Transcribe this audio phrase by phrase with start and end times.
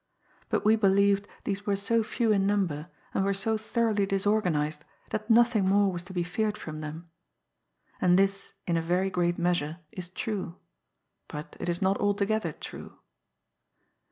[0.49, 5.29] But we believed these were so few in number and were so thoroughly disorganised that
[5.29, 7.11] nothing more was to be feared from them.
[8.01, 10.55] And this in a very great measure is true;
[11.27, 12.97] but it is not altogether true.